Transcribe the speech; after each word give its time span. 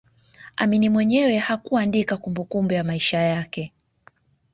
Amin 0.55 0.89
mwenyewe 0.89 1.37
hakuandika 1.37 2.17
kumbukumbu 2.17 2.73
ya 2.73 2.83
maisha 2.83 3.17
yake 3.19 3.73